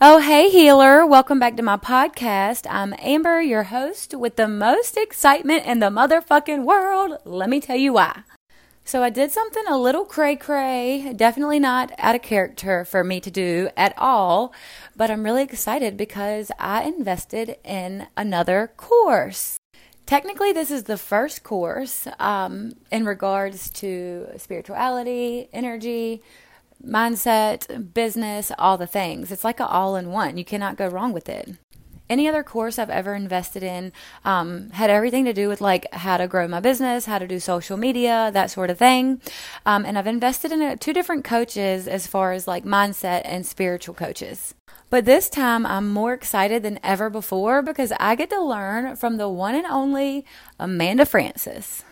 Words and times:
Oh, 0.00 0.18
hey, 0.18 0.50
healer. 0.50 1.06
Welcome 1.06 1.38
back 1.38 1.56
to 1.56 1.62
my 1.62 1.76
podcast. 1.76 2.66
I'm 2.68 2.94
Amber, 2.98 3.40
your 3.40 3.62
host 3.62 4.12
with 4.12 4.34
the 4.34 4.48
most 4.48 4.96
excitement 4.96 5.66
in 5.66 5.78
the 5.78 5.86
motherfucking 5.86 6.64
world. 6.64 7.18
Let 7.24 7.48
me 7.48 7.60
tell 7.60 7.76
you 7.76 7.92
why. 7.92 8.22
So, 8.84 9.04
I 9.04 9.10
did 9.10 9.30
something 9.30 9.62
a 9.68 9.78
little 9.78 10.04
cray 10.04 10.34
cray, 10.34 11.12
definitely 11.14 11.60
not 11.60 11.92
out 11.96 12.16
of 12.16 12.22
character 12.22 12.84
for 12.84 13.04
me 13.04 13.20
to 13.20 13.30
do 13.30 13.68
at 13.76 13.94
all, 13.96 14.52
but 14.96 15.12
I'm 15.12 15.22
really 15.22 15.44
excited 15.44 15.96
because 15.96 16.50
I 16.58 16.82
invested 16.82 17.56
in 17.64 18.08
another 18.16 18.72
course. 18.76 19.58
Technically, 20.06 20.52
this 20.52 20.72
is 20.72 20.82
the 20.82 20.98
first 20.98 21.44
course 21.44 22.08
um, 22.18 22.72
in 22.90 23.04
regards 23.04 23.70
to 23.70 24.26
spirituality, 24.38 25.48
energy, 25.52 26.20
mindset, 26.82 27.92
business, 27.94 28.52
all 28.58 28.78
the 28.78 28.86
things. 28.86 29.30
It's 29.30 29.44
like 29.44 29.60
an 29.60 29.66
all 29.66 29.96
in 29.96 30.10
one. 30.10 30.36
You 30.36 30.44
cannot 30.44 30.76
go 30.76 30.88
wrong 30.88 31.12
with 31.12 31.28
it. 31.28 31.56
Any 32.08 32.28
other 32.28 32.42
course 32.42 32.78
I've 32.78 32.90
ever 32.90 33.14
invested 33.14 33.62
in 33.62 33.90
um, 34.24 34.70
had 34.70 34.90
everything 34.90 35.24
to 35.24 35.32
do 35.32 35.48
with 35.48 35.62
like 35.62 35.92
how 35.94 36.18
to 36.18 36.28
grow 36.28 36.46
my 36.46 36.60
business, 36.60 37.06
how 37.06 37.18
to 37.18 37.26
do 37.26 37.40
social 37.40 37.78
media, 37.78 38.30
that 38.34 38.50
sort 38.50 38.68
of 38.68 38.78
thing. 38.78 39.22
Um, 39.64 39.86
and 39.86 39.98
I've 39.98 40.06
invested 40.06 40.52
in 40.52 40.60
uh, 40.60 40.76
two 40.78 40.92
different 40.92 41.24
coaches 41.24 41.88
as 41.88 42.06
far 42.06 42.32
as 42.32 42.46
like 42.46 42.64
mindset 42.64 43.22
and 43.24 43.46
spiritual 43.46 43.94
coaches. 43.94 44.54
But 44.90 45.06
this 45.06 45.30
time 45.30 45.64
I'm 45.64 45.90
more 45.90 46.12
excited 46.12 46.62
than 46.62 46.78
ever 46.82 47.08
before 47.08 47.62
because 47.62 47.92
I 47.98 48.14
get 48.16 48.28
to 48.30 48.40
learn 48.40 48.96
from 48.96 49.16
the 49.16 49.28
one 49.28 49.54
and 49.54 49.66
only 49.66 50.26
Amanda 50.60 51.06
Frances. 51.06 51.84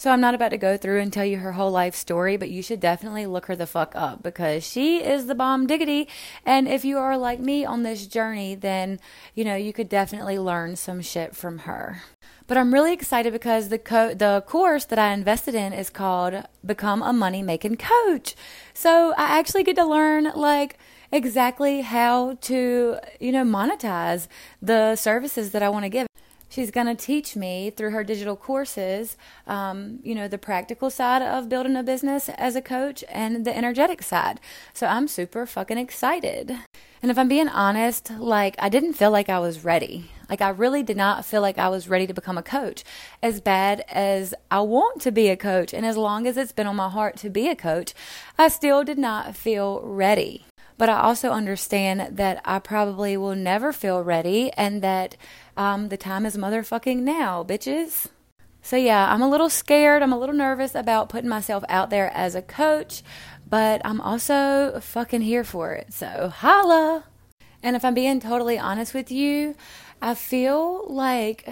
So 0.00 0.10
I'm 0.10 0.20
not 0.22 0.34
about 0.34 0.48
to 0.52 0.56
go 0.56 0.78
through 0.78 1.02
and 1.02 1.12
tell 1.12 1.26
you 1.26 1.36
her 1.40 1.52
whole 1.52 1.70
life 1.70 1.94
story, 1.94 2.38
but 2.38 2.48
you 2.48 2.62
should 2.62 2.80
definitely 2.80 3.26
look 3.26 3.44
her 3.44 3.54
the 3.54 3.66
fuck 3.66 3.92
up 3.94 4.22
because 4.22 4.66
she 4.66 5.04
is 5.04 5.26
the 5.26 5.34
bomb 5.34 5.66
diggity. 5.66 6.08
And 6.46 6.66
if 6.66 6.86
you 6.86 6.96
are 6.96 7.18
like 7.18 7.38
me 7.38 7.66
on 7.66 7.82
this 7.82 8.06
journey, 8.06 8.54
then, 8.54 8.98
you 9.34 9.44
know, 9.44 9.56
you 9.56 9.74
could 9.74 9.90
definitely 9.90 10.38
learn 10.38 10.76
some 10.76 11.02
shit 11.02 11.36
from 11.36 11.58
her. 11.58 12.00
But 12.46 12.56
I'm 12.56 12.72
really 12.72 12.94
excited 12.94 13.34
because 13.34 13.68
the 13.68 13.76
co- 13.76 14.14
the 14.14 14.42
course 14.46 14.86
that 14.86 14.98
I 14.98 15.12
invested 15.12 15.54
in 15.54 15.74
is 15.74 15.90
called 15.90 16.44
Become 16.64 17.02
a 17.02 17.12
Money 17.12 17.42
Making 17.42 17.76
Coach. 17.76 18.34
So 18.72 19.12
I 19.18 19.38
actually 19.38 19.64
get 19.64 19.76
to 19.76 19.84
learn 19.84 20.32
like 20.34 20.78
exactly 21.12 21.82
how 21.82 22.38
to, 22.40 22.96
you 23.20 23.32
know, 23.32 23.44
monetize 23.44 24.28
the 24.62 24.96
services 24.96 25.50
that 25.50 25.62
I 25.62 25.68
want 25.68 25.84
to 25.84 25.90
give. 25.90 26.09
She's 26.50 26.72
going 26.72 26.88
to 26.88 26.96
teach 26.96 27.36
me 27.36 27.70
through 27.70 27.90
her 27.90 28.02
digital 28.02 28.34
courses, 28.34 29.16
um, 29.46 30.00
you 30.02 30.16
know, 30.16 30.26
the 30.26 30.36
practical 30.36 30.90
side 30.90 31.22
of 31.22 31.48
building 31.48 31.76
a 31.76 31.84
business 31.84 32.28
as 32.28 32.56
a 32.56 32.60
coach 32.60 33.04
and 33.08 33.46
the 33.46 33.56
energetic 33.56 34.02
side. 34.02 34.40
So 34.74 34.88
I'm 34.88 35.06
super 35.06 35.46
fucking 35.46 35.78
excited. 35.78 36.50
And 37.02 37.10
if 37.10 37.16
I'm 37.16 37.28
being 37.28 37.48
honest, 37.48 38.10
like, 38.10 38.56
I 38.58 38.68
didn't 38.68 38.94
feel 38.94 39.12
like 39.12 39.28
I 39.28 39.38
was 39.38 39.64
ready. 39.64 40.10
Like, 40.28 40.40
I 40.40 40.48
really 40.48 40.82
did 40.82 40.96
not 40.96 41.24
feel 41.24 41.40
like 41.40 41.56
I 41.56 41.68
was 41.68 41.88
ready 41.88 42.08
to 42.08 42.14
become 42.14 42.36
a 42.36 42.42
coach. 42.42 42.82
As 43.22 43.40
bad 43.40 43.84
as 43.88 44.34
I 44.50 44.60
want 44.60 45.00
to 45.02 45.12
be 45.12 45.28
a 45.28 45.36
coach, 45.36 45.72
and 45.72 45.86
as 45.86 45.96
long 45.96 46.26
as 46.26 46.36
it's 46.36 46.52
been 46.52 46.66
on 46.66 46.76
my 46.76 46.88
heart 46.88 47.16
to 47.18 47.30
be 47.30 47.48
a 47.48 47.54
coach, 47.54 47.94
I 48.36 48.48
still 48.48 48.82
did 48.82 48.98
not 48.98 49.36
feel 49.36 49.80
ready. 49.82 50.46
But 50.80 50.88
I 50.88 51.02
also 51.02 51.28
understand 51.28 52.16
that 52.16 52.40
I 52.42 52.58
probably 52.58 53.14
will 53.14 53.36
never 53.36 53.70
feel 53.70 54.02
ready 54.02 54.50
and 54.54 54.80
that 54.80 55.14
um, 55.54 55.90
the 55.90 55.98
time 55.98 56.24
is 56.24 56.38
motherfucking 56.38 57.00
now, 57.00 57.44
bitches. 57.44 58.06
So, 58.62 58.76
yeah, 58.76 59.12
I'm 59.12 59.20
a 59.20 59.28
little 59.28 59.50
scared. 59.50 60.00
I'm 60.02 60.14
a 60.14 60.18
little 60.18 60.34
nervous 60.34 60.74
about 60.74 61.10
putting 61.10 61.28
myself 61.28 61.64
out 61.68 61.90
there 61.90 62.10
as 62.14 62.34
a 62.34 62.40
coach, 62.40 63.02
but 63.46 63.82
I'm 63.84 64.00
also 64.00 64.80
fucking 64.80 65.20
here 65.20 65.44
for 65.44 65.74
it. 65.74 65.92
So, 65.92 66.32
holla. 66.34 67.04
And 67.62 67.76
if 67.76 67.84
I'm 67.84 67.92
being 67.92 68.18
totally 68.18 68.58
honest 68.58 68.94
with 68.94 69.10
you, 69.10 69.56
I 70.00 70.14
feel 70.14 70.86
like 70.88 71.46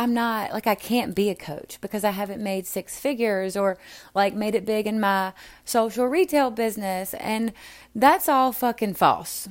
I'm 0.00 0.14
not 0.14 0.54
like 0.54 0.66
I 0.66 0.76
can't 0.76 1.14
be 1.14 1.28
a 1.28 1.34
coach 1.34 1.76
because 1.82 2.04
I 2.04 2.10
haven't 2.12 2.42
made 2.42 2.66
six 2.66 2.98
figures 2.98 3.54
or 3.54 3.76
like 4.14 4.34
made 4.34 4.54
it 4.54 4.64
big 4.64 4.86
in 4.86 4.98
my 4.98 5.34
social 5.66 6.06
retail 6.06 6.50
business. 6.50 7.12
And 7.12 7.52
that's 7.94 8.26
all 8.26 8.50
fucking 8.50 8.94
false. 8.94 9.50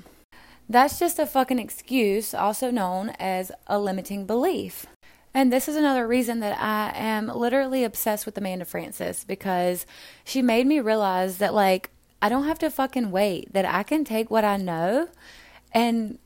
That's 0.68 0.98
just 0.98 1.20
a 1.20 1.28
fucking 1.28 1.60
excuse, 1.60 2.34
also 2.34 2.72
known 2.72 3.10
as 3.20 3.52
a 3.68 3.78
limiting 3.78 4.26
belief. 4.26 4.88
And 5.36 5.54
this 5.54 5.68
is 5.68 5.76
another 5.76 6.08
reason 6.08 6.40
that 6.40 6.60
I 6.60 6.98
am 6.98 7.28
literally 7.28 7.84
obsessed 7.84 8.26
with 8.26 8.36
Amanda 8.36 8.66
Frances 8.66 9.24
because 9.24 9.86
she 10.24 10.42
made 10.42 10.66
me 10.66 10.80
realize 10.80 11.38
that, 11.38 11.54
like, 11.54 11.92
I 12.24 12.30
don't 12.30 12.46
have 12.46 12.58
to 12.60 12.72
fucking 12.72 13.12
wait, 13.12 13.54
that 13.54 13.66
I 13.66 13.84
can 13.84 14.04
take 14.04 14.32
what 14.32 14.44
I 14.44 14.58
know 14.58 15.10
and 15.72 16.18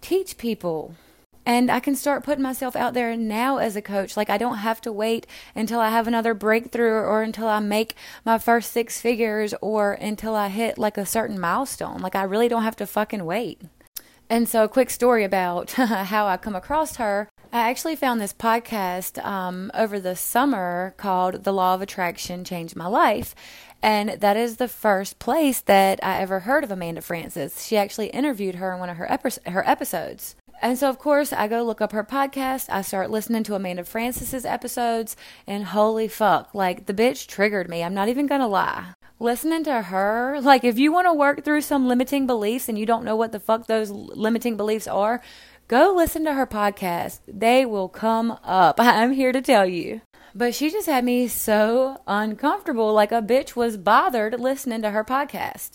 teach 0.00 0.38
people 0.38 0.94
and 1.44 1.70
I 1.70 1.80
can 1.80 1.94
start 1.94 2.24
putting 2.24 2.42
myself 2.42 2.76
out 2.76 2.94
there 2.94 3.16
now 3.16 3.58
as 3.58 3.76
a 3.76 3.82
coach. 3.82 4.16
Like 4.16 4.30
I 4.30 4.38
don't 4.38 4.58
have 4.58 4.80
to 4.82 4.92
wait 4.92 5.26
until 5.54 5.80
I 5.80 5.90
have 5.90 6.06
another 6.06 6.34
breakthrough 6.34 6.92
or 6.92 7.22
until 7.22 7.48
I 7.48 7.60
make 7.60 7.94
my 8.24 8.38
first 8.38 8.72
six 8.72 9.00
figures 9.00 9.54
or 9.60 9.92
until 9.92 10.34
I 10.34 10.48
hit 10.48 10.78
like 10.78 10.96
a 10.96 11.06
certain 11.06 11.38
milestone. 11.38 12.00
Like 12.00 12.14
I 12.14 12.22
really 12.22 12.48
don't 12.48 12.62
have 12.62 12.76
to 12.76 12.86
fucking 12.86 13.24
wait. 13.24 13.60
And 14.30 14.48
so, 14.48 14.64
a 14.64 14.68
quick 14.68 14.88
story 14.88 15.24
about 15.24 15.72
how 15.72 16.26
I 16.26 16.38
come 16.38 16.56
across 16.56 16.96
her. 16.96 17.28
I 17.52 17.68
actually 17.68 17.96
found 17.96 18.18
this 18.18 18.32
podcast 18.32 19.22
um, 19.22 19.70
over 19.74 20.00
the 20.00 20.16
summer 20.16 20.94
called 20.96 21.44
The 21.44 21.52
Law 21.52 21.74
of 21.74 21.82
Attraction 21.82 22.42
Changed 22.44 22.74
My 22.74 22.86
Life. 22.86 23.34
And 23.82 24.10
that 24.10 24.38
is 24.38 24.56
the 24.56 24.68
first 24.68 25.18
place 25.18 25.60
that 25.60 26.02
I 26.02 26.20
ever 26.20 26.40
heard 26.40 26.64
of 26.64 26.70
Amanda 26.70 27.02
Frances. 27.02 27.66
She 27.66 27.76
actually 27.76 28.06
interviewed 28.06 28.54
her 28.54 28.72
in 28.72 28.80
one 28.80 28.88
of 28.88 28.96
her, 28.96 29.10
epi- 29.10 29.50
her 29.50 29.68
episodes. 29.68 30.34
And 30.62 30.78
so, 30.78 30.88
of 30.88 31.00
course, 31.00 31.32
I 31.32 31.48
go 31.48 31.64
look 31.64 31.80
up 31.80 31.90
her 31.90 32.04
podcast. 32.04 32.66
I 32.70 32.82
start 32.82 33.10
listening 33.10 33.42
to 33.44 33.56
Amanda 33.56 33.82
Frances's 33.82 34.44
episodes, 34.44 35.16
and 35.44 35.64
holy 35.64 36.06
fuck, 36.06 36.54
like 36.54 36.86
the 36.86 36.94
bitch 36.94 37.26
triggered 37.26 37.68
me. 37.68 37.82
I'm 37.82 37.94
not 37.94 38.08
even 38.08 38.28
gonna 38.28 38.46
lie. 38.46 38.94
Listening 39.18 39.64
to 39.64 39.82
her, 39.82 40.40
like 40.40 40.62
if 40.62 40.78
you 40.78 40.92
want 40.92 41.08
to 41.08 41.12
work 41.12 41.44
through 41.44 41.62
some 41.62 41.88
limiting 41.88 42.28
beliefs 42.28 42.68
and 42.68 42.78
you 42.78 42.86
don't 42.86 43.04
know 43.04 43.16
what 43.16 43.32
the 43.32 43.40
fuck 43.40 43.66
those 43.66 43.90
limiting 43.90 44.56
beliefs 44.56 44.86
are, 44.86 45.20
go 45.66 45.92
listen 45.96 46.24
to 46.24 46.34
her 46.34 46.46
podcast. 46.46 47.20
They 47.26 47.66
will 47.66 47.88
come 47.88 48.38
up. 48.44 48.76
I'm 48.78 49.12
here 49.12 49.32
to 49.32 49.42
tell 49.42 49.66
you. 49.66 50.00
But 50.32 50.54
she 50.54 50.70
just 50.70 50.86
had 50.86 51.04
me 51.04 51.26
so 51.26 52.00
uncomfortable, 52.06 52.92
like 52.94 53.10
a 53.10 53.20
bitch 53.20 53.56
was 53.56 53.76
bothered 53.76 54.38
listening 54.38 54.82
to 54.82 54.90
her 54.90 55.04
podcast. 55.04 55.72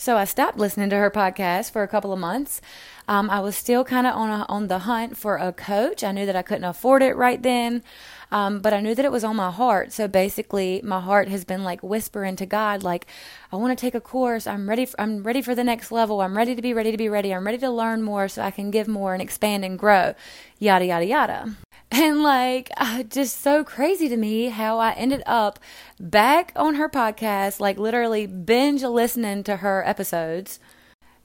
So 0.00 0.16
I 0.16 0.26
stopped 0.26 0.56
listening 0.56 0.90
to 0.90 0.96
her 0.96 1.10
podcast 1.10 1.72
for 1.72 1.82
a 1.82 1.88
couple 1.88 2.12
of 2.12 2.20
months. 2.20 2.60
Um, 3.08 3.28
I 3.30 3.40
was 3.40 3.56
still 3.56 3.82
kind 3.82 4.06
of 4.06 4.14
on 4.14 4.30
on 4.48 4.68
the 4.68 4.78
hunt 4.80 5.16
for 5.16 5.36
a 5.38 5.52
coach. 5.52 6.04
I 6.04 6.12
knew 6.12 6.24
that 6.24 6.36
I 6.36 6.42
couldn't 6.42 6.62
afford 6.62 7.02
it 7.02 7.16
right 7.16 7.42
then, 7.42 7.82
um, 8.30 8.60
but 8.60 8.72
I 8.72 8.80
knew 8.80 8.94
that 8.94 9.04
it 9.04 9.10
was 9.10 9.24
on 9.24 9.34
my 9.34 9.50
heart. 9.50 9.92
So 9.92 10.06
basically, 10.06 10.80
my 10.84 11.00
heart 11.00 11.26
has 11.28 11.44
been 11.44 11.64
like 11.64 11.82
whispering 11.82 12.36
to 12.36 12.46
God, 12.46 12.84
like, 12.84 13.06
I 13.50 13.56
want 13.56 13.76
to 13.76 13.80
take 13.80 13.96
a 13.96 14.00
course. 14.00 14.46
I'm 14.46 14.68
ready. 14.68 14.86
For, 14.86 15.00
I'm 15.00 15.24
ready 15.24 15.42
for 15.42 15.56
the 15.56 15.64
next 15.64 15.90
level. 15.90 16.20
I'm 16.20 16.36
ready 16.36 16.54
to 16.54 16.62
be 16.62 16.72
ready 16.72 16.92
to 16.92 16.96
be 16.96 17.08
ready. 17.08 17.34
I'm 17.34 17.44
ready 17.44 17.58
to 17.58 17.70
learn 17.70 18.02
more 18.02 18.28
so 18.28 18.42
I 18.42 18.52
can 18.52 18.70
give 18.70 18.86
more 18.86 19.14
and 19.14 19.20
expand 19.20 19.64
and 19.64 19.76
grow. 19.76 20.14
Yada 20.60 20.84
yada 20.86 21.06
yada. 21.06 21.56
And 21.90 22.22
like, 22.22 22.70
uh, 22.76 23.02
just 23.02 23.40
so 23.40 23.64
crazy 23.64 24.08
to 24.08 24.16
me 24.16 24.46
how 24.46 24.78
I 24.78 24.92
ended 24.92 25.22
up 25.26 25.58
back 25.98 26.52
on 26.54 26.74
her 26.74 26.88
podcast, 26.88 27.60
like 27.60 27.78
literally 27.78 28.26
binge 28.26 28.82
listening 28.82 29.42
to 29.44 29.56
her 29.56 29.82
episodes. 29.86 30.60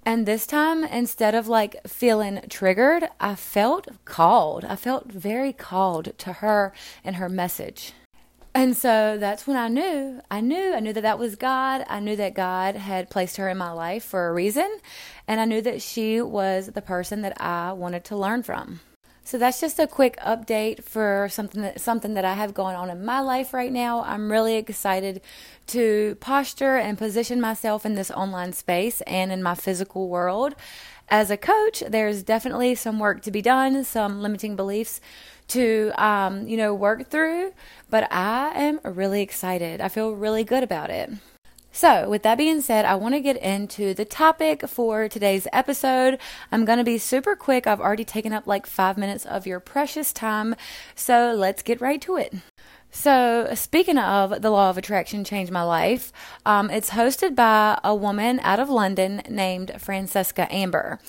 And 0.06 0.26
this 0.26 0.46
time, 0.46 0.84
instead 0.84 1.36
of 1.36 1.48
like 1.48 1.86
feeling 1.88 2.42
triggered, 2.50 3.10
I 3.20 3.36
felt 3.36 3.88
called. 4.06 4.66
I 4.66 4.76
felt 4.76 5.12
very 5.12 5.54
called 5.54 6.18
to 6.20 6.34
her 6.34 6.74
and 7.04 7.18
her 7.18 7.30
message. 7.30 7.94
And 8.56 8.78
so 8.78 9.18
that's 9.18 9.48
when 9.48 9.58
I 9.58 9.68
knew. 9.68 10.22
I 10.30 10.40
knew. 10.40 10.74
I 10.74 10.80
knew 10.80 10.94
that 10.94 11.02
that 11.02 11.20
was 11.20 11.36
God. 11.36 11.84
I 11.90 12.00
knew 12.00 12.16
that 12.18 12.36
God 12.36 12.76
had 12.76 13.10
placed 13.10 13.38
her 13.38 13.50
in 13.50 13.58
my 13.58 13.72
life 13.72 14.04
for 14.04 14.28
a 14.28 14.34
reason. 14.34 14.80
And 15.28 15.42
I 15.42 15.46
knew 15.46 15.62
that 15.62 15.82
she 15.82 16.22
was 16.22 16.68
the 16.68 16.82
person 16.82 17.22
that 17.22 17.42
I 17.42 17.74
wanted 17.74 18.04
to 18.06 18.18
learn 18.18 18.44
from. 18.44 18.82
So 19.26 19.38
that's 19.38 19.62
just 19.62 19.80
a 19.80 19.88
quick 19.88 20.18
update 20.18 20.84
for 20.84 21.30
something 21.32 21.62
that 21.62 21.80
something 21.80 22.14
that 22.14 22.26
I 22.26 22.34
have 22.34 22.54
going 22.54 22.76
on 22.76 22.90
in 22.90 23.06
my 23.06 23.22
life 23.22 23.54
right 23.54 23.72
now. 23.72 24.04
I'm 24.04 24.30
really 24.30 24.56
excited 24.56 25.22
to 25.68 26.18
posture 26.20 26.76
and 26.76 26.98
position 26.98 27.40
myself 27.40 27.86
in 27.86 27.96
this 27.96 28.12
online 28.12 28.52
space 28.52 29.00
and 29.02 29.32
in 29.32 29.42
my 29.42 29.56
physical 29.56 30.10
world. 30.10 30.56
As 31.08 31.32
a 31.32 31.38
coach, 31.38 31.84
there's 31.88 32.22
definitely 32.24 32.76
some 32.76 33.00
work 33.00 33.22
to 33.22 33.32
be 33.32 33.42
done, 33.42 33.84
some 33.86 34.22
limiting 34.22 34.56
beliefs 34.58 35.00
to 35.50 35.92
um, 35.98 36.46
you 36.48 36.58
know 36.58 36.74
work 36.74 37.10
through, 37.10 37.54
but 37.90 38.12
I 38.12 38.52
am 38.56 38.82
really 38.84 39.22
excited. 39.22 39.80
I 39.80 39.88
feel 39.88 40.12
really 40.12 40.44
good 40.44 40.64
about 40.64 40.90
it. 40.90 41.12
So, 41.76 42.08
with 42.08 42.22
that 42.22 42.38
being 42.38 42.62
said, 42.62 42.86
I 42.86 42.94
want 42.94 43.16
to 43.16 43.20
get 43.20 43.36
into 43.38 43.96
the 43.96 44.06
topic 44.06 44.68
for 44.70 45.10
today's 45.10 45.48
episode. 45.52 46.20
I'm 46.52 46.66
going 46.66 46.78
to 46.78 46.84
be 46.84 47.00
super 47.00 47.36
quick. 47.36 47.66
I've 47.66 47.82
already 47.82 48.06
taken 48.06 48.32
up 48.32 48.46
like 48.46 48.68
five 48.68 48.96
minutes 48.96 49.26
of 49.26 49.48
your 49.48 49.60
precious 49.60 50.14
time. 50.14 50.56
So, 50.94 51.34
let's 51.36 51.64
get 51.64 51.82
right 51.82 52.00
to 52.02 52.16
it. 52.16 52.36
So, 52.92 53.50
speaking 53.56 53.98
of 53.98 54.44
the 54.44 54.52
law 54.52 54.70
of 54.70 54.78
attraction 54.78 55.24
changed 55.24 55.52
my 55.52 55.64
life, 55.64 56.14
um, 56.46 56.70
it's 56.70 56.92
hosted 56.92 57.34
by 57.34 57.80
a 57.84 57.96
woman 57.96 58.40
out 58.44 58.60
of 58.60 58.70
London 58.70 59.24
named 59.28 59.72
Francesca 59.80 60.48
Amber. 60.54 61.00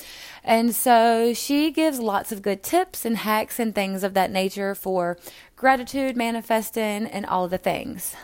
And 0.43 0.75
so 0.75 1.35
she 1.35 1.73
gives 1.73 2.01
lots 2.01 2.33
of 2.33 2.41
good 2.41 2.63
tips 2.63 3.05
and 3.05 3.19
hacks 3.19 3.59
and 3.59 3.75
things 3.75 4.03
of 4.03 4.15
that 4.15 4.31
nature 4.31 4.75
for 4.75 5.19
gratitude, 5.57 6.17
manifesting, 6.17 7.07
and 7.07 7.27
all 7.27 7.49
the 7.49 7.59
things. 7.59 8.17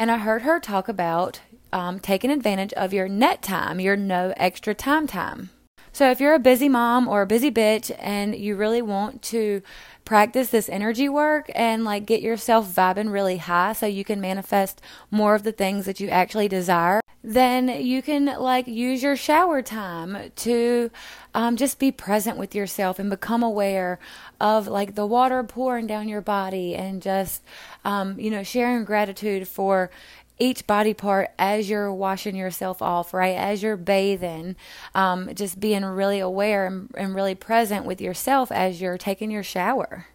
And 0.00 0.10
I 0.10 0.16
heard 0.16 0.42
her 0.42 0.58
talk 0.58 0.88
about 0.88 1.40
um, 1.72 2.00
taking 2.00 2.30
advantage 2.30 2.72
of 2.74 2.92
your 2.92 3.08
net 3.08 3.42
time, 3.42 3.80
your 3.80 3.96
no 3.96 4.32
extra 4.36 4.74
time 4.74 5.06
time. 5.06 5.50
So, 5.92 6.10
if 6.10 6.20
you're 6.20 6.34
a 6.34 6.38
busy 6.38 6.68
mom 6.68 7.08
or 7.08 7.22
a 7.22 7.26
busy 7.26 7.50
bitch 7.50 7.94
and 7.98 8.34
you 8.36 8.54
really 8.54 8.80
want 8.80 9.22
to 9.22 9.60
practice 10.04 10.50
this 10.50 10.68
energy 10.68 11.08
work 11.08 11.50
and 11.54 11.84
like 11.84 12.06
get 12.06 12.22
yourself 12.22 12.66
vibing 12.66 13.12
really 13.12 13.38
high 13.38 13.72
so 13.72 13.86
you 13.86 14.04
can 14.04 14.20
manifest 14.20 14.80
more 15.10 15.34
of 15.34 15.42
the 15.42 15.52
things 15.52 15.86
that 15.86 16.00
you 16.00 16.08
actually 16.08 16.48
desire, 16.48 17.00
then 17.22 17.68
you 17.68 18.02
can 18.02 18.24
like 18.24 18.66
use 18.66 19.02
your 19.02 19.16
shower 19.16 19.60
time 19.62 20.30
to 20.36 20.90
um, 21.34 21.56
just 21.56 21.78
be 21.78 21.92
present 21.92 22.38
with 22.38 22.54
yourself 22.54 22.98
and 22.98 23.10
become 23.10 23.42
aware 23.42 23.98
of 24.40 24.66
like 24.66 24.94
the 24.94 25.06
water 25.06 25.42
pouring 25.42 25.86
down 25.86 26.08
your 26.08 26.22
body 26.22 26.74
and 26.74 27.02
just, 27.02 27.42
um, 27.84 28.18
you 28.18 28.30
know, 28.30 28.42
sharing 28.42 28.84
gratitude 28.84 29.46
for 29.46 29.90
each 30.40 30.66
body 30.66 30.94
part 30.94 31.30
as 31.38 31.70
you're 31.70 31.92
washing 31.92 32.34
yourself 32.34 32.82
off, 32.82 33.14
right? 33.14 33.36
As 33.36 33.62
you're 33.62 33.76
bathing, 33.76 34.56
um, 34.94 35.32
just 35.34 35.60
being 35.60 35.84
really 35.84 36.18
aware 36.18 36.66
and, 36.66 36.90
and 36.96 37.14
really 37.14 37.34
present 37.36 37.84
with 37.84 38.00
yourself 38.00 38.50
as 38.50 38.80
you're 38.80 38.98
taking 38.98 39.30
your 39.30 39.44
shower. 39.44 40.06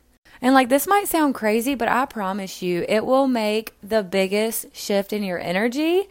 And 0.41 0.53
like 0.53 0.69
this 0.69 0.87
might 0.87 1.07
sound 1.07 1.35
crazy, 1.35 1.75
but 1.75 1.87
I 1.87 2.05
promise 2.05 2.61
you, 2.61 2.85
it 2.89 3.05
will 3.05 3.27
make 3.27 3.73
the 3.81 4.03
biggest 4.03 4.75
shift 4.75 5.13
in 5.13 5.23
your 5.23 5.39
energy. 5.39 6.09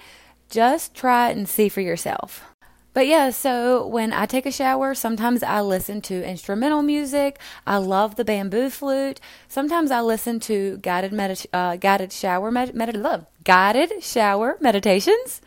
Just 0.48 0.94
try 0.94 1.30
it 1.30 1.36
and 1.36 1.48
see 1.48 1.68
for 1.68 1.80
yourself. 1.80 2.53
But 2.94 3.08
yeah, 3.08 3.30
so 3.30 3.84
when 3.84 4.12
I 4.12 4.24
take 4.24 4.46
a 4.46 4.52
shower, 4.52 4.94
sometimes 4.94 5.42
I 5.42 5.60
listen 5.60 6.00
to 6.02 6.24
instrumental 6.24 6.80
music. 6.80 7.40
I 7.66 7.78
love 7.78 8.14
the 8.14 8.24
bamboo 8.24 8.70
flute. 8.70 9.20
Sometimes 9.48 9.90
I 9.90 10.00
listen 10.00 10.38
to 10.40 10.78
guided 10.78 11.12
uh, 11.52 11.74
guided 11.74 12.12
shower 12.12 12.52
med- 12.52 12.74
med- 12.74 13.26
guided 13.42 14.04
shower 14.04 14.56
meditations. 14.60 15.42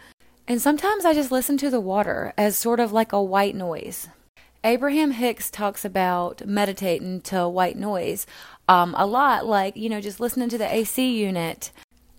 And 0.46 0.62
sometimes 0.62 1.06
I 1.06 1.14
just 1.14 1.32
listen 1.32 1.58
to 1.58 1.70
the 1.70 1.80
water 1.80 2.34
as 2.38 2.58
sort 2.58 2.82
of 2.82 2.92
like 2.92 3.14
a 3.14 3.24
white 3.24 3.56
noise. 3.56 4.10
Abraham 4.66 5.12
Hicks 5.12 5.50
talks 5.50 5.86
about 5.86 6.46
meditating 6.46 7.22
to 7.22 7.48
white 7.48 7.78
noise 7.78 8.28
um, 8.68 8.94
a 8.98 9.06
lot, 9.06 9.46
like, 9.46 9.78
you 9.78 9.88
know, 9.88 10.02
just 10.02 10.20
listening 10.20 10.50
to 10.50 10.58
the 10.58 10.74
AC 10.74 11.18
unit 11.18 11.72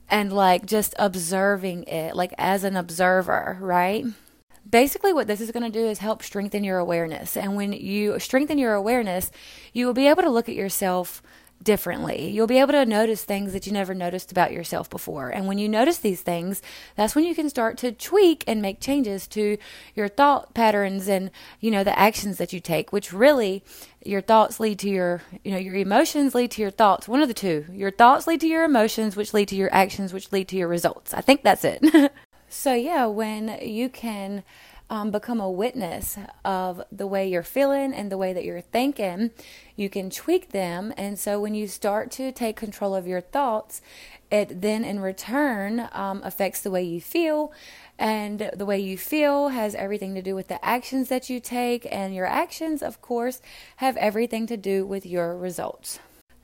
and 0.08 0.32
like 0.32 0.64
just 0.64 0.94
observing 0.98 1.82
it, 1.84 2.16
like 2.16 2.32
as 2.38 2.64
an 2.64 2.76
observer, 2.76 3.58
right? 3.60 4.06
Basically 4.68 5.12
what 5.12 5.26
this 5.26 5.40
is 5.40 5.50
going 5.50 5.64
to 5.64 5.78
do 5.78 5.86
is 5.86 5.98
help 5.98 6.22
strengthen 6.22 6.64
your 6.64 6.78
awareness. 6.78 7.36
And 7.36 7.56
when 7.56 7.72
you 7.72 8.18
strengthen 8.18 8.58
your 8.58 8.74
awareness 8.74 9.30
you 9.72 9.86
will 9.86 9.94
be 9.94 10.08
able 10.08 10.22
to 10.22 10.30
look 10.30 10.48
at 10.48 10.54
yourself 10.54 11.22
differently. 11.62 12.30
You'll 12.30 12.46
be 12.46 12.60
able 12.60 12.72
to 12.72 12.86
notice 12.86 13.24
things 13.24 13.52
that 13.52 13.66
you 13.66 13.72
never 13.72 13.92
noticed 13.92 14.30
about 14.30 14.52
yourself 14.52 14.88
before. 14.88 15.30
And 15.30 15.46
when 15.48 15.58
you 15.58 15.68
notice 15.68 15.98
these 15.98 16.20
things 16.20 16.62
that's 16.94 17.14
when 17.14 17.24
you 17.24 17.34
can 17.34 17.50
start 17.50 17.76
to 17.78 17.90
tweak 17.90 18.44
and 18.46 18.62
make 18.62 18.80
changes 18.80 19.26
to 19.28 19.58
your 19.94 20.08
thought 20.08 20.54
patterns 20.54 21.08
and 21.08 21.30
you 21.60 21.70
know 21.70 21.82
the 21.82 21.98
actions 21.98 22.38
that 22.38 22.52
you 22.52 22.60
take 22.60 22.92
which 22.92 23.12
really 23.12 23.64
your 24.04 24.20
thoughts 24.20 24.60
lead 24.60 24.78
to 24.78 24.88
your 24.88 25.22
you 25.42 25.50
know 25.50 25.58
your 25.58 25.74
emotions 25.74 26.34
lead 26.34 26.50
to 26.52 26.62
your 26.62 26.70
thoughts. 26.70 27.08
One 27.08 27.22
of 27.22 27.28
the 27.28 27.34
two. 27.34 27.66
Your 27.72 27.90
thoughts 27.90 28.26
lead 28.26 28.40
to 28.42 28.46
your 28.46 28.64
emotions 28.64 29.16
which 29.16 29.34
lead 29.34 29.48
to 29.48 29.56
your 29.56 29.72
actions 29.72 30.12
which 30.12 30.30
lead 30.30 30.48
to 30.48 30.56
your 30.56 30.68
results. 30.68 31.12
I 31.12 31.20
think 31.20 31.42
that's 31.42 31.64
it 31.64 31.82
So, 32.48 32.72
yeah, 32.72 33.06
when 33.06 33.58
you 33.62 33.88
can 33.88 34.42
um, 34.90 35.10
become 35.10 35.38
a 35.38 35.50
witness 35.50 36.16
of 36.46 36.82
the 36.90 37.06
way 37.06 37.28
you're 37.28 37.42
feeling 37.42 37.92
and 37.92 38.10
the 38.10 38.16
way 38.16 38.32
that 38.32 38.44
you're 38.44 38.62
thinking, 38.62 39.32
you 39.76 39.90
can 39.90 40.08
tweak 40.08 40.50
them. 40.50 40.94
And 40.96 41.18
so, 41.18 41.40
when 41.40 41.54
you 41.54 41.68
start 41.68 42.10
to 42.12 42.32
take 42.32 42.56
control 42.56 42.94
of 42.94 43.06
your 43.06 43.20
thoughts, 43.20 43.82
it 44.30 44.62
then 44.62 44.84
in 44.84 45.00
return 45.00 45.88
um, 45.92 46.22
affects 46.24 46.62
the 46.62 46.70
way 46.70 46.82
you 46.82 47.00
feel. 47.00 47.52
And 47.98 48.50
the 48.54 48.64
way 48.64 48.78
you 48.78 48.96
feel 48.96 49.48
has 49.48 49.74
everything 49.74 50.14
to 50.14 50.22
do 50.22 50.34
with 50.34 50.48
the 50.48 50.64
actions 50.64 51.08
that 51.08 51.28
you 51.28 51.40
take. 51.40 51.86
And 51.90 52.14
your 52.14 52.26
actions, 52.26 52.82
of 52.82 53.02
course, 53.02 53.42
have 53.76 53.96
everything 53.96 54.46
to 54.46 54.56
do 54.56 54.86
with 54.86 55.04
your 55.04 55.36
results. 55.36 55.98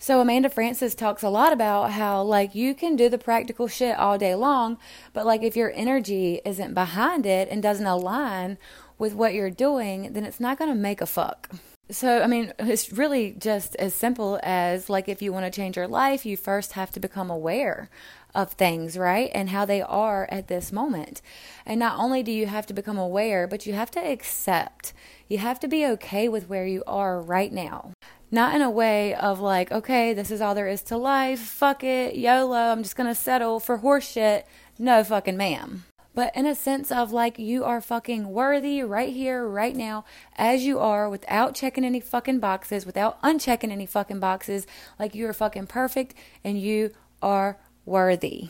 So 0.05 0.21
Amanda 0.21 0.51
Frances 0.51 0.95
talks 0.95 1.23
a 1.23 1.31
lot 1.31 1.55
about 1.55 1.93
how 1.93 2.21
like 2.21 2.55
you 2.55 2.75
can 2.75 2.95
do 2.95 3.09
the 3.09 3.17
practical 3.17 3.69
shit 3.69 3.97
all 3.97 4.19
day 4.19 4.35
long, 4.35 4.77
but 5.15 5.25
like 5.25 5.43
if 5.43 5.57
your 5.57 5.73
energy 5.75 6.43
isn't 6.45 6.75
behind 6.75 7.25
it 7.25 7.49
and 7.49 7.63
doesn't 7.63 7.87
align 7.87 8.59
with 8.99 9.15
what 9.15 9.33
you're 9.33 9.49
doing, 9.49 10.13
then 10.13 10.27
it's 10.27 10.39
not 10.39 10.59
going 10.59 10.69
to 10.69 10.77
make 10.77 11.01
a 11.01 11.07
fuck. 11.07 11.49
So, 11.89 12.21
I 12.21 12.27
mean, 12.27 12.53
it's 12.59 12.93
really 12.93 13.35
just 13.39 13.77
as 13.77 13.95
simple 13.95 14.39
as 14.43 14.91
like 14.91 15.09
if 15.09 15.23
you 15.23 15.33
want 15.33 15.47
to 15.47 15.51
change 15.51 15.75
your 15.75 15.89
life, 15.89 16.27
you 16.27 16.37
first 16.37 16.73
have 16.73 16.91
to 16.91 17.01
become 17.01 17.31
aware 17.31 17.89
of 18.35 18.53
things, 18.53 18.99
right? 18.99 19.31
And 19.35 19.49
how 19.49 19.65
they 19.65 19.81
are 19.81 20.29
at 20.31 20.49
this 20.49 20.71
moment. 20.71 21.23
And 21.65 21.81
not 21.81 21.99
only 21.99 22.23
do 22.23 22.31
you 22.31 22.47
have 22.47 22.67
to 22.67 22.75
become 22.75 22.99
aware, 22.99 23.47
but 23.47 23.65
you 23.65 23.73
have 23.73 23.91
to 23.93 24.01
accept. 24.01 24.93
You 25.29 25.39
have 25.39 25.59
to 25.61 25.69
be 25.69 25.87
okay 25.87 26.29
with 26.29 26.51
where 26.51 26.67
you 26.67 26.83
are 26.87 27.23
right 27.23 27.53
now. 27.53 27.93
Not 28.35 28.57
in 28.57 28.63
a 28.63 28.69
way 28.69 29.15
of 29.15 29.39
like, 29.39 29.71
okay, 29.71 30.13
this 30.13 30.33
is 30.33 30.41
all 30.41 30.57
there 30.57 30.67
is 30.67 30.83
to 30.83 30.97
life. 30.97 31.39
Fuck 31.39 31.85
it. 31.85 32.17
YOLO. 32.17 32.73
I'm 32.73 32.83
just 32.83 32.97
going 32.97 33.09
to 33.09 33.15
settle 33.15 33.61
for 33.61 33.79
horseshit. 33.79 34.43
No 34.77 35.05
fucking 35.05 35.37
ma'am. 35.37 35.85
But 36.17 36.35
in 36.35 36.45
a 36.45 36.57
sense 36.57 36.91
of 36.91 37.13
like, 37.13 37.39
you 37.39 37.63
are 37.63 37.81
fucking 37.81 38.29
worthy 38.29 38.83
right 38.83 39.13
here, 39.13 39.47
right 39.47 39.77
now, 39.77 40.05
as 40.35 40.65
you 40.65 40.81
are, 40.81 41.09
without 41.09 41.55
checking 41.55 41.85
any 41.85 42.01
fucking 42.01 42.41
boxes, 42.41 42.85
without 42.85 43.23
unchecking 43.23 43.71
any 43.71 43.87
fucking 43.87 44.19
boxes. 44.19 44.67
Like, 44.99 45.15
you 45.15 45.29
are 45.29 45.33
fucking 45.33 45.69
perfect 45.69 46.13
and 46.43 46.61
you 46.61 46.91
are 47.23 47.61
worthy. 47.85 48.49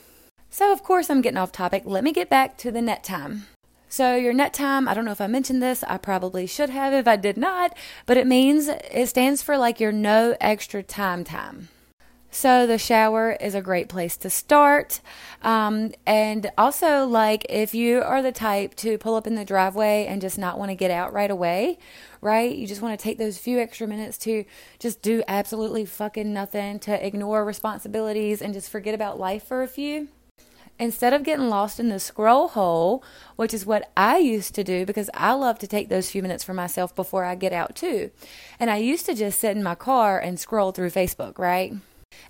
So, 0.49 0.73
of 0.73 0.83
course, 0.83 1.11
I'm 1.11 1.21
getting 1.21 1.37
off 1.37 1.53
topic. 1.53 1.83
Let 1.85 2.05
me 2.05 2.13
get 2.15 2.31
back 2.31 2.57
to 2.57 2.71
the 2.71 2.81
net 2.81 3.05
time. 3.05 3.49
So, 3.95 4.17
your 4.17 4.33
net 4.33 4.53
time, 4.53 4.89
I 4.89 4.95
don't 4.95 5.05
know 5.05 5.13
if 5.13 5.21
I 5.21 5.29
mentioned 5.29 5.63
this, 5.63 5.85
I 5.85 5.99
probably 5.99 6.49
should 6.49 6.69
have 6.69 6.93
if 6.93 7.07
I 7.07 7.15
did 7.15 7.37
not, 7.37 7.79
but 8.07 8.17
it 8.17 8.27
means 8.27 8.67
it 8.67 9.09
stands 9.09 9.41
for 9.41 9.57
like 9.57 9.79
your 9.79 9.93
no 9.93 10.37
extra 10.41 10.83
time 10.83 11.23
time. 11.23 11.69
So, 12.29 12.67
the 12.67 12.77
shower 12.77 13.37
is 13.41 13.55
a 13.55 13.63
great 13.63 13.89
place 13.89 14.17
to 14.17 14.31
start. 14.31 15.01
Um, 15.43 15.93
and 16.05 16.51
also, 16.59 17.07
like, 17.07 17.47
if 17.49 17.73
you 17.73 18.03
are 18.03 18.21
the 18.21 18.33
type 18.33 18.75
to 18.79 18.99
pull 18.99 19.15
up 19.15 19.29
in 19.29 19.37
the 19.37 19.45
driveway 19.45 20.07
and 20.07 20.21
just 20.21 20.39
not 20.39 20.59
want 20.59 20.73
to 20.73 20.75
get 20.75 20.91
out 20.91 21.13
right 21.13 21.31
away, 21.31 21.79
right? 22.21 22.53
You 22.53 22.67
just 22.67 22.83
want 22.83 22.99
to 22.99 23.01
take 23.01 23.19
those 23.19 23.39
few 23.39 23.61
extra 23.61 23.87
minutes 23.87 24.19
to 24.19 24.45
just 24.81 25.03
do 25.03 25.23
absolutely 25.29 25.85
fucking 25.85 26.33
nothing, 26.33 26.81
to 26.81 27.07
ignore 27.07 27.45
responsibilities 27.45 28.43
and 28.43 28.55
just 28.55 28.71
forget 28.71 28.93
about 28.93 29.21
life 29.21 29.45
for 29.45 29.63
a 29.63 29.69
few 29.69 30.09
instead 30.79 31.13
of 31.13 31.23
getting 31.23 31.49
lost 31.49 31.79
in 31.79 31.89
the 31.89 32.01
scroll 32.01 32.49
hole, 32.49 33.05
which 33.37 33.55
is 33.55 33.67
what 33.67 33.91
I 33.97 34.19
used 34.19 34.55
to 34.57 34.65
do 34.65 34.85
because 34.85 35.11
I 35.15 35.33
love 35.33 35.59
to 35.61 35.67
take 35.67 35.89
those 35.89 36.11
few 36.11 36.23
minutes 36.23 36.45
for 36.45 36.55
myself 36.55 36.95
before 36.95 37.25
I 37.25 37.35
get 37.35 37.53
out 37.53 37.75
too. 37.75 38.11
And 38.59 38.71
I 38.71 38.77
used 38.77 39.07
to 39.07 39.15
just 39.15 39.39
sit 39.39 39.57
in 39.57 39.63
my 39.63 39.75
car 39.75 40.19
and 40.19 40.39
scroll 40.39 40.73
through 40.73 40.91
Facebook, 40.91 41.39
right? 41.39 41.75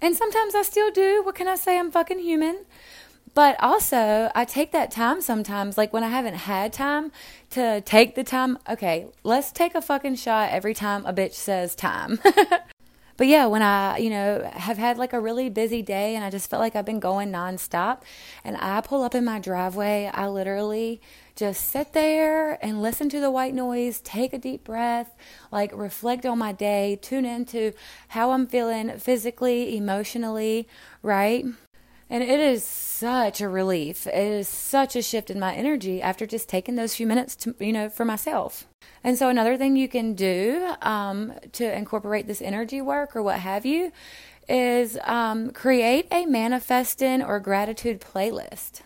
And 0.00 0.16
sometimes 0.16 0.54
I 0.54 0.62
still 0.62 0.90
do. 0.90 1.22
What 1.22 1.34
can 1.34 1.48
I 1.48 1.56
say? 1.56 1.78
I'm 1.78 1.90
fucking 1.90 2.18
human. 2.18 2.64
But 3.34 3.56
also, 3.60 4.30
I 4.34 4.44
take 4.44 4.70
that 4.72 4.92
time 4.92 5.20
sometimes, 5.20 5.76
like 5.76 5.92
when 5.92 6.04
I 6.04 6.08
haven't 6.08 6.34
had 6.34 6.72
time 6.72 7.10
to 7.50 7.80
take 7.80 8.14
the 8.14 8.22
time. 8.22 8.58
Okay, 8.68 9.06
let's 9.24 9.50
take 9.50 9.74
a 9.74 9.82
fucking 9.82 10.16
shot 10.16 10.50
every 10.50 10.72
time 10.72 11.04
a 11.04 11.12
bitch 11.12 11.34
says 11.34 11.74
time. 11.74 12.20
But 13.16 13.28
yeah, 13.28 13.47
when 13.47 13.62
I, 13.62 13.99
you 13.99 14.11
know, 14.11 14.50
have 14.54 14.76
had 14.76 14.99
like 14.99 15.12
a 15.12 15.21
really 15.21 15.49
busy 15.49 15.83
day 15.83 16.16
and 16.16 16.25
I 16.25 16.30
just 16.30 16.50
felt 16.50 16.61
like 16.61 16.75
I've 16.75 16.85
been 16.85 17.00
going 17.00 17.30
nonstop 17.30 18.02
and 18.42 18.56
I 18.56 18.80
pull 18.80 19.02
up 19.02 19.14
in 19.14 19.25
my 19.25 19.38
driveway, 19.38 20.11
I 20.12 20.26
literally 20.28 21.00
just 21.37 21.68
sit 21.71 21.92
there 21.92 22.64
and 22.64 22.83
listen 22.83 23.09
to 23.11 23.21
the 23.21 23.30
white 23.30 23.54
noise, 23.54 24.00
take 24.00 24.33
a 24.33 24.38
deep 24.38 24.64
breath, 24.64 25.14
like 25.52 25.71
reflect 25.75 26.26
on 26.26 26.38
my 26.38 26.52
day, 26.52 26.99
tune 27.00 27.25
into 27.25 27.73
how 28.09 28.33
I'm 28.33 28.47
feeling 28.47 28.99
physically, 28.99 29.76
emotionally, 29.76 30.68
right? 31.02 31.44
And 32.11 32.23
it 32.23 32.40
is 32.40 32.64
such 32.64 33.40
a 33.40 33.49
relief. 33.49 34.06
It 34.06 34.14
is 34.14 34.49
such 34.49 34.94
a 34.94 35.02
shift 35.02 35.30
in 35.30 35.40
my 35.40 35.54
energy 35.54 36.02
after 36.02 36.26
just 36.26 36.49
taking 36.49 36.76
those 36.76 36.94
few 36.94 37.06
minutes 37.06 37.34
to, 37.37 37.54
you 37.58 37.73
know, 37.73 37.88
for 37.88 38.04
myself. 38.04 38.66
And 39.02 39.18
so, 39.18 39.28
another 39.28 39.56
thing 39.56 39.76
you 39.76 39.88
can 39.88 40.14
do 40.14 40.75
um, 40.82 41.32
to 41.52 41.76
incorporate 41.76 42.26
this 42.26 42.42
energy 42.42 42.80
work 42.80 43.16
or 43.16 43.23
what 43.23 43.40
have 43.40 43.66
you 43.66 43.92
is 44.49 44.99
um, 45.04 45.50
create 45.50 46.06
a 46.11 46.26
manifesting 46.26 47.23
or 47.23 47.40
gratitude 47.40 48.00
playlist 48.00 48.82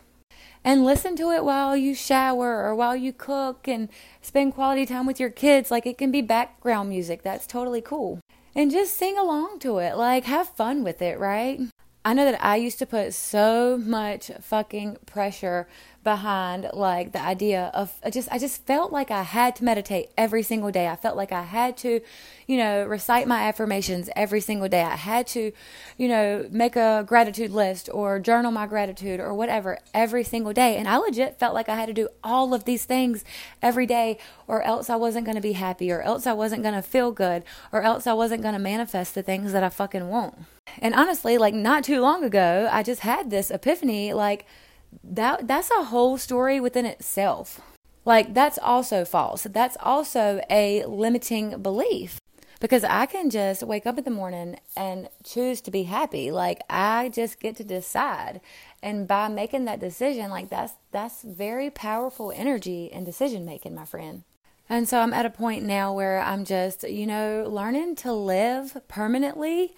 and 0.65 0.85
listen 0.85 1.17
to 1.17 1.31
it 1.31 1.45
while 1.45 1.77
you 1.77 1.95
shower 1.95 2.63
or 2.65 2.75
while 2.75 2.97
you 2.97 3.13
cook 3.13 3.67
and 3.67 3.89
spend 4.21 4.55
quality 4.55 4.87
time 4.87 5.07
with 5.07 5.21
your 5.21 5.31
kids. 5.31 5.71
Like 5.71 5.87
it 5.87 5.99
can 5.99 6.11
be 6.11 6.23
background 6.23 6.89
music. 6.89 7.23
That's 7.23 7.47
totally 7.47 7.81
cool. 7.81 8.21
And 8.55 8.71
just 8.71 8.97
sing 8.97 9.17
along 9.17 9.61
to 9.61 9.79
it. 9.79 9.97
Like 9.97 10.25
have 10.25 10.49
fun 10.49 10.83
with 10.85 11.01
it, 11.01 11.19
right? 11.19 11.61
I 12.09 12.15
know 12.15 12.25
that 12.25 12.43
I 12.43 12.57
used 12.57 12.79
to 12.79 12.87
put 12.87 13.13
so 13.13 13.77
much 13.77 14.31
fucking 14.41 14.97
pressure 15.05 15.69
behind 16.03 16.71
like 16.73 17.13
the 17.13 17.21
idea 17.21 17.71
of 17.75 18.01
I 18.03 18.09
just 18.09 18.33
I 18.33 18.39
just 18.39 18.65
felt 18.65 18.91
like 18.91 19.11
I 19.11 19.25
had 19.25 19.55
to 19.57 19.65
meditate 19.65 20.09
every 20.17 20.43
single 20.43 20.71
day. 20.71 20.89
I 20.89 20.97
felt 20.97 21.19
like 21.19 21.33
I 21.33 21.43
had 21.43 21.77
to, 21.85 22.01
you 22.47 22.57
know, 22.57 22.87
recite 22.87 23.29
my 23.29 23.41
affirmations 23.43 24.09
every 24.17 24.41
single 24.41 24.71
day. 24.71 24.81
I 24.81 24.97
had 24.97 25.27
to, 25.27 25.53
you 25.99 26.09
know, 26.09 26.47
make 26.51 26.77
a 26.77 27.05
gratitude 27.07 27.51
list 27.51 27.91
or 27.93 28.19
journal 28.19 28.53
my 28.53 28.67
gratitude 28.67 29.21
or 29.21 29.35
whatever 29.35 29.79
every 29.93 30.25
single 30.25 30.55
day. 30.55 30.79
And 30.79 30.89
I 30.89 30.97
legit 30.97 31.39
felt 31.39 31.53
like 31.53 31.69
I 31.69 31.77
had 31.77 31.89
to 31.89 31.93
do 31.93 32.09
all 32.25 32.55
of 32.55 32.65
these 32.65 32.87
things 32.87 33.23
every 33.61 33.85
day 33.85 34.17
or 34.47 34.63
else 34.63 34.89
I 34.89 34.97
wasn't 34.97 35.27
going 35.27 35.37
to 35.37 35.43
be 35.43 35.53
happy 35.53 35.93
or 35.93 36.01
else 36.01 36.27
I 36.27 36.33
wasn't 36.33 36.63
going 36.63 36.75
to 36.75 36.81
feel 36.81 37.13
good 37.13 37.45
or 37.71 37.83
else 37.83 38.07
I 38.07 38.15
wasn't 38.15 38.41
going 38.41 38.55
to 38.55 38.59
manifest 38.59 39.15
the 39.15 39.23
things 39.23 39.53
that 39.53 39.63
I 39.63 39.69
fucking 39.69 40.09
want. 40.09 40.37
And 40.81 40.95
honestly, 40.95 41.39
like 41.39 41.55
not 41.55 41.85
too 41.85 42.01
long 42.01 42.25
ago, 42.25 42.69
I 42.71 42.83
just 42.83 43.01
had 43.01 43.31
this 43.31 43.51
epiphany 43.51 44.13
like 44.13 44.47
that 45.05 45.47
that's 45.47 45.71
a 45.71 45.85
whole 45.85 46.19
story 46.19 46.61
within 46.61 46.87
itself. 46.87 47.61
Like 48.05 48.35
that's 48.35 48.59
also 48.59 49.05
false. 49.05 49.43
That's 49.43 49.77
also 49.81 50.41
a 50.49 50.85
limiting 50.87 51.63
belief 51.63 52.19
because 52.61 52.85
I 52.85 53.07
can 53.07 53.31
just 53.31 53.63
wake 53.63 53.87
up 53.87 53.99
in 53.99 54.05
the 54.05 54.11
morning 54.11 54.59
and 54.77 55.09
choose 55.25 55.61
to 55.63 55.71
be 55.71 55.85
happy. 55.85 56.31
Like 56.31 56.61
I 56.69 57.11
just 57.11 57.41
get 57.41 57.57
to 57.57 57.65
decide. 57.65 58.41
And 58.83 59.07
by 59.07 59.29
making 59.29 59.65
that 59.67 59.81
decision, 59.81 60.31
like 60.31 60.49
that's 60.49 60.75
that's 60.91 61.23
very 61.23 61.71
powerful 61.71 62.33
energy 62.35 62.91
and 62.93 63.05
decision 63.05 63.45
making, 63.45 63.75
my 63.75 63.85
friend. 63.85 64.23
And 64.71 64.89
so 64.89 65.01
I'm 65.01 65.15
at 65.15 65.27
a 65.27 65.31
point 65.31 65.65
now 65.65 65.95
where 65.95 66.21
I'm 66.21 66.45
just, 66.45 66.89
you 66.89 67.07
know, 67.07 67.47
learning 67.49 67.97
to 67.97 68.13
live 68.13 68.77
permanently 68.87 69.75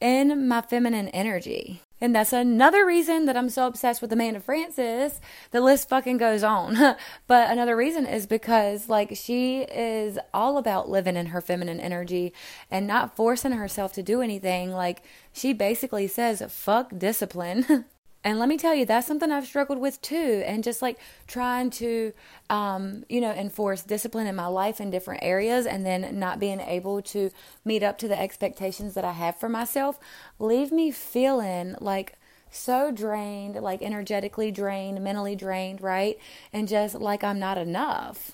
in 0.00 0.48
my 0.48 0.60
feminine 0.60 1.08
energy. 1.08 1.82
And 2.00 2.14
that's 2.14 2.32
another 2.32 2.86
reason 2.86 3.26
that 3.26 3.36
I'm 3.36 3.48
so 3.48 3.66
obsessed 3.66 4.00
with 4.00 4.12
Amanda 4.12 4.38
Frances. 4.40 5.20
The 5.50 5.60
list 5.60 5.88
fucking 5.88 6.18
goes 6.18 6.44
on. 6.44 6.76
but 7.26 7.50
another 7.50 7.76
reason 7.76 8.06
is 8.06 8.26
because, 8.26 8.88
like, 8.88 9.16
she 9.16 9.62
is 9.62 10.18
all 10.32 10.58
about 10.58 10.88
living 10.88 11.16
in 11.16 11.26
her 11.26 11.40
feminine 11.40 11.80
energy 11.80 12.32
and 12.70 12.86
not 12.86 13.16
forcing 13.16 13.52
herself 13.52 13.92
to 13.94 14.02
do 14.02 14.22
anything. 14.22 14.70
Like, 14.70 15.02
she 15.32 15.52
basically 15.52 16.06
says, 16.06 16.42
fuck 16.48 16.96
discipline. 16.96 17.84
And 18.28 18.38
let 18.38 18.50
me 18.50 18.58
tell 18.58 18.74
you, 18.74 18.84
that's 18.84 19.06
something 19.06 19.32
I've 19.32 19.46
struggled 19.46 19.78
with 19.78 20.02
too. 20.02 20.42
And 20.44 20.62
just 20.62 20.82
like 20.82 20.98
trying 21.26 21.70
to, 21.70 22.12
um, 22.50 23.06
you 23.08 23.22
know, 23.22 23.30
enforce 23.32 23.82
discipline 23.82 24.26
in 24.26 24.36
my 24.36 24.48
life 24.48 24.82
in 24.82 24.90
different 24.90 25.22
areas 25.22 25.64
and 25.64 25.86
then 25.86 26.18
not 26.18 26.38
being 26.38 26.60
able 26.60 27.00
to 27.00 27.30
meet 27.64 27.82
up 27.82 27.96
to 27.98 28.06
the 28.06 28.20
expectations 28.20 28.92
that 28.92 29.04
I 29.04 29.12
have 29.12 29.36
for 29.36 29.48
myself 29.48 29.98
leave 30.38 30.70
me 30.70 30.90
feeling 30.90 31.74
like 31.80 32.18
so 32.50 32.90
drained, 32.90 33.54
like 33.54 33.80
energetically 33.80 34.50
drained, 34.50 35.02
mentally 35.02 35.34
drained, 35.34 35.80
right? 35.80 36.18
And 36.52 36.68
just 36.68 36.96
like 36.96 37.24
I'm 37.24 37.38
not 37.38 37.56
enough. 37.56 38.32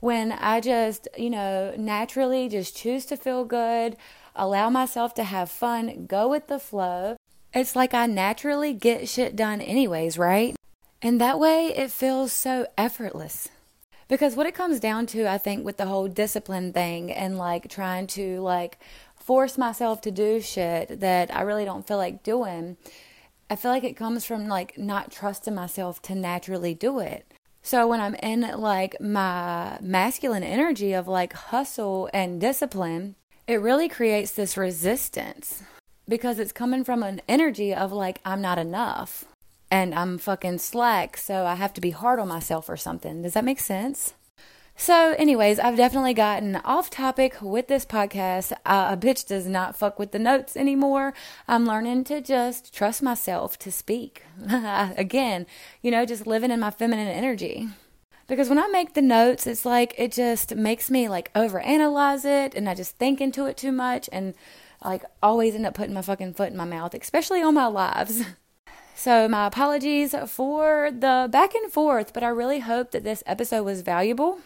When 0.00 0.32
I 0.32 0.60
just, 0.60 1.08
you 1.16 1.30
know, 1.30 1.74
naturally 1.78 2.50
just 2.50 2.76
choose 2.76 3.06
to 3.06 3.16
feel 3.16 3.46
good, 3.46 3.96
allow 4.36 4.68
myself 4.68 5.14
to 5.14 5.24
have 5.24 5.50
fun, 5.50 6.04
go 6.04 6.28
with 6.28 6.48
the 6.48 6.58
flow 6.58 7.16
it's 7.54 7.76
like 7.76 7.94
I 7.94 8.06
naturally 8.06 8.72
get 8.72 9.08
shit 9.08 9.36
done 9.36 9.60
anyways, 9.60 10.18
right? 10.18 10.56
And 11.02 11.20
that 11.20 11.38
way 11.38 11.66
it 11.66 11.90
feels 11.90 12.32
so 12.32 12.66
effortless. 12.78 13.48
Because 14.08 14.36
what 14.36 14.46
it 14.46 14.54
comes 14.54 14.80
down 14.80 15.06
to, 15.06 15.26
I 15.26 15.38
think, 15.38 15.64
with 15.64 15.76
the 15.76 15.86
whole 15.86 16.08
discipline 16.08 16.72
thing 16.72 17.10
and 17.10 17.38
like 17.38 17.68
trying 17.68 18.06
to 18.08 18.40
like 18.40 18.78
force 19.16 19.56
myself 19.56 20.00
to 20.02 20.10
do 20.10 20.40
shit 20.40 21.00
that 21.00 21.34
I 21.34 21.42
really 21.42 21.64
don't 21.64 21.86
feel 21.86 21.96
like 21.96 22.22
doing, 22.22 22.76
I 23.48 23.56
feel 23.56 23.70
like 23.70 23.84
it 23.84 23.96
comes 23.96 24.24
from 24.24 24.48
like 24.48 24.78
not 24.78 25.10
trusting 25.10 25.54
myself 25.54 26.00
to 26.02 26.14
naturally 26.14 26.74
do 26.74 27.00
it. 27.00 27.26
So 27.62 27.86
when 27.86 28.00
I'm 28.00 28.14
in 28.16 28.40
like 28.40 29.00
my 29.00 29.78
masculine 29.80 30.42
energy 30.42 30.92
of 30.92 31.06
like 31.06 31.32
hustle 31.32 32.10
and 32.12 32.40
discipline, 32.40 33.14
it 33.46 33.60
really 33.60 33.88
creates 33.88 34.32
this 34.32 34.56
resistance 34.56 35.62
because 36.12 36.38
it's 36.38 36.52
coming 36.52 36.84
from 36.84 37.02
an 37.02 37.22
energy 37.26 37.72
of 37.72 37.90
like 37.90 38.20
I'm 38.22 38.42
not 38.42 38.58
enough 38.58 39.24
and 39.70 39.94
I'm 39.94 40.18
fucking 40.18 40.58
slack, 40.58 41.16
so 41.16 41.46
I 41.46 41.54
have 41.54 41.72
to 41.72 41.80
be 41.80 41.88
hard 41.88 42.20
on 42.20 42.28
myself 42.28 42.68
or 42.68 42.76
something. 42.76 43.22
Does 43.22 43.32
that 43.32 43.46
make 43.46 43.58
sense? 43.58 44.12
So, 44.76 45.14
anyways, 45.18 45.58
I've 45.58 45.78
definitely 45.78 46.12
gotten 46.12 46.56
off 46.56 46.90
topic 46.90 47.40
with 47.40 47.68
this 47.68 47.86
podcast. 47.86 48.52
Uh, 48.66 48.88
a 48.90 48.96
bitch 48.98 49.26
does 49.26 49.46
not 49.46 49.74
fuck 49.74 49.98
with 49.98 50.12
the 50.12 50.18
notes 50.18 50.54
anymore. 50.54 51.14
I'm 51.48 51.64
learning 51.64 52.04
to 52.04 52.20
just 52.20 52.74
trust 52.74 53.02
myself 53.02 53.58
to 53.60 53.72
speak. 53.72 54.22
Again, 54.50 55.46
you 55.80 55.90
know, 55.90 56.04
just 56.04 56.26
living 56.26 56.50
in 56.50 56.60
my 56.60 56.70
feminine 56.70 57.08
energy. 57.08 57.68
Because 58.26 58.50
when 58.50 58.58
I 58.58 58.66
make 58.66 58.92
the 58.92 59.00
notes, 59.00 59.46
it's 59.46 59.64
like 59.64 59.94
it 59.96 60.12
just 60.12 60.56
makes 60.56 60.90
me 60.90 61.08
like 61.08 61.32
overanalyze 61.32 62.26
it 62.26 62.54
and 62.54 62.68
I 62.68 62.74
just 62.74 62.98
think 62.98 63.22
into 63.22 63.46
it 63.46 63.56
too 63.56 63.72
much 63.72 64.10
and 64.12 64.34
like 64.84 65.04
always 65.22 65.54
end 65.54 65.66
up 65.66 65.74
putting 65.74 65.94
my 65.94 66.02
fucking 66.02 66.34
foot 66.34 66.50
in 66.50 66.56
my 66.56 66.64
mouth, 66.64 66.94
especially 66.94 67.42
on 67.42 67.54
my 67.54 67.66
lives. 67.66 68.22
So, 68.94 69.26
my 69.26 69.46
apologies 69.46 70.14
for 70.28 70.90
the 70.92 71.26
back 71.28 71.54
and 71.54 71.72
forth, 71.72 72.12
but 72.12 72.22
I 72.22 72.28
really 72.28 72.60
hope 72.60 72.92
that 72.92 73.02
this 73.02 73.22
episode 73.26 73.64
was 73.64 73.80
valuable. 73.80 74.38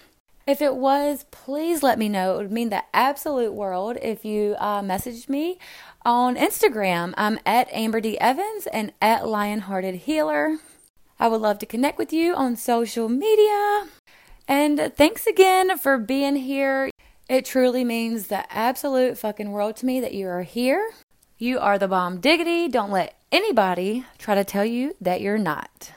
If 0.46 0.62
it 0.62 0.76
was, 0.76 1.26
please 1.30 1.82
let 1.82 1.98
me 1.98 2.08
know. 2.08 2.34
It 2.34 2.36
would 2.38 2.52
mean 2.52 2.70
the 2.70 2.84
absolute 2.94 3.52
world 3.52 3.98
if 4.00 4.24
you 4.24 4.54
uh, 4.58 4.80
messaged 4.80 5.28
me 5.28 5.58
on 6.04 6.36
Instagram. 6.36 7.12
I'm 7.16 7.40
at 7.44 7.68
Amber 7.72 8.00
D. 8.00 8.18
Evans 8.18 8.68
and 8.68 8.92
at 9.02 9.26
Lionhearted 9.26 9.96
Healer. 9.96 10.58
I 11.18 11.28
would 11.28 11.40
love 11.40 11.58
to 11.58 11.66
connect 11.66 11.98
with 11.98 12.12
you 12.12 12.34
on 12.34 12.56
social 12.56 13.08
media. 13.08 13.88
And 14.46 14.92
thanks 14.96 15.26
again 15.26 15.76
for 15.76 15.98
being 15.98 16.36
here. 16.36 16.90
It 17.28 17.44
truly 17.44 17.82
means 17.82 18.28
the 18.28 18.50
absolute 18.54 19.18
fucking 19.18 19.50
world 19.50 19.74
to 19.76 19.86
me 19.86 20.00
that 20.00 20.14
you 20.14 20.28
are 20.28 20.42
here. 20.42 20.92
You 21.38 21.58
are 21.58 21.76
the 21.76 21.88
bomb 21.88 22.20
diggity. 22.20 22.68
Don't 22.68 22.92
let 22.92 23.18
anybody 23.32 24.04
try 24.16 24.36
to 24.36 24.44
tell 24.44 24.64
you 24.64 24.94
that 25.00 25.20
you're 25.20 25.36
not. 25.36 25.90